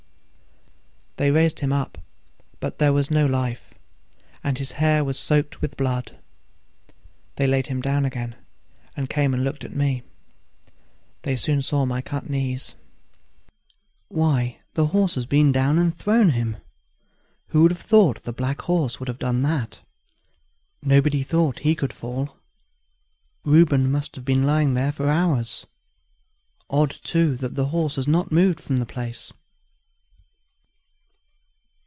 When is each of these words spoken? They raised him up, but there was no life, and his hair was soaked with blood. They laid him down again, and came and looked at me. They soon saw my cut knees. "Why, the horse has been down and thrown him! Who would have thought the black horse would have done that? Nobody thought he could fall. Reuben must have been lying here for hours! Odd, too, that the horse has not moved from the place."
They 1.17 1.29
raised 1.29 1.59
him 1.59 1.71
up, 1.71 1.99
but 2.59 2.79
there 2.79 2.91
was 2.93 3.11
no 3.11 3.27
life, 3.27 3.75
and 4.43 4.57
his 4.57 4.71
hair 4.71 5.03
was 5.03 5.19
soaked 5.19 5.61
with 5.61 5.77
blood. 5.77 6.17
They 7.35 7.45
laid 7.45 7.67
him 7.67 7.79
down 7.79 8.05
again, 8.05 8.35
and 8.97 9.07
came 9.07 9.31
and 9.35 9.43
looked 9.43 9.63
at 9.63 9.75
me. 9.75 10.01
They 11.21 11.35
soon 11.35 11.61
saw 11.61 11.85
my 11.85 12.01
cut 12.01 12.27
knees. 12.27 12.73
"Why, 14.07 14.57
the 14.73 14.87
horse 14.87 15.13
has 15.13 15.27
been 15.27 15.51
down 15.51 15.77
and 15.77 15.95
thrown 15.95 16.31
him! 16.31 16.57
Who 17.49 17.61
would 17.61 17.71
have 17.73 17.79
thought 17.81 18.23
the 18.23 18.33
black 18.33 18.61
horse 18.63 18.97
would 18.99 19.07
have 19.09 19.19
done 19.19 19.43
that? 19.43 19.81
Nobody 20.81 21.21
thought 21.21 21.59
he 21.59 21.75
could 21.75 21.93
fall. 21.93 22.35
Reuben 23.45 23.91
must 23.91 24.15
have 24.15 24.25
been 24.25 24.41
lying 24.41 24.75
here 24.75 24.91
for 24.91 25.07
hours! 25.07 25.67
Odd, 26.67 26.89
too, 26.89 27.35
that 27.35 27.53
the 27.53 27.67
horse 27.67 27.95
has 27.97 28.07
not 28.07 28.31
moved 28.31 28.59
from 28.59 28.77
the 28.77 28.87
place." 28.87 29.31